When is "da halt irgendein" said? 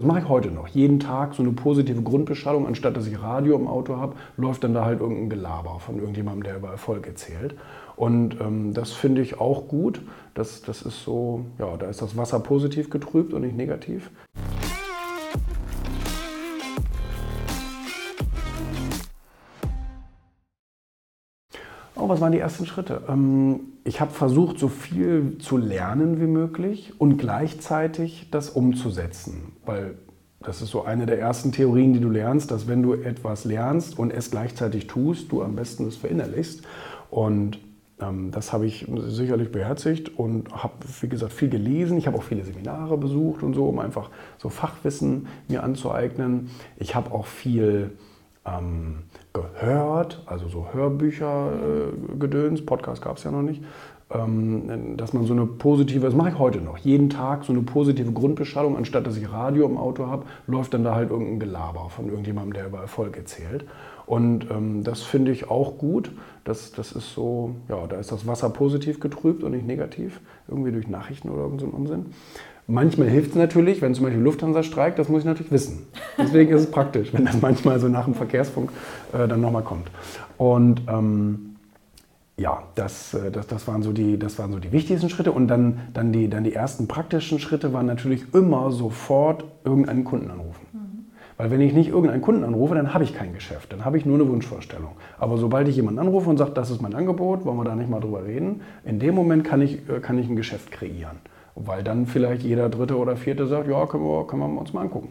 4.72-5.28, 60.82-61.38